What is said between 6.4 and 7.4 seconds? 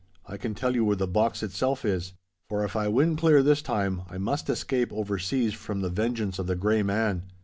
the Grey Man.